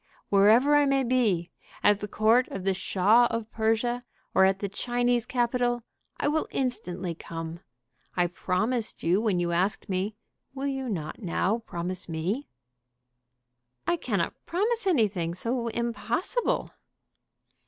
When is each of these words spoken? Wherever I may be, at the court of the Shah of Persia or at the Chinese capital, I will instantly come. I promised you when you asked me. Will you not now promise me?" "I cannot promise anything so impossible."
Wherever 0.29 0.75
I 0.75 0.87
may 0.87 1.03
be, 1.03 1.51
at 1.83 1.99
the 1.99 2.07
court 2.07 2.47
of 2.47 2.63
the 2.63 2.73
Shah 2.73 3.27
of 3.29 3.51
Persia 3.51 4.01
or 4.33 4.45
at 4.45 4.57
the 4.57 4.67
Chinese 4.67 5.27
capital, 5.27 5.83
I 6.17 6.27
will 6.27 6.47
instantly 6.49 7.13
come. 7.13 7.59
I 8.17 8.25
promised 8.25 9.03
you 9.03 9.21
when 9.21 9.39
you 9.39 9.51
asked 9.51 9.89
me. 9.89 10.15
Will 10.55 10.65
you 10.65 10.89
not 10.89 11.21
now 11.21 11.59
promise 11.59 12.09
me?" 12.09 12.47
"I 13.85 13.95
cannot 13.95 14.33
promise 14.47 14.87
anything 14.87 15.35
so 15.35 15.67
impossible." 15.67 16.71